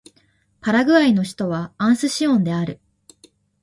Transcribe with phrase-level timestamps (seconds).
[0.61, 2.79] パラグアイの首都はアスンシオンである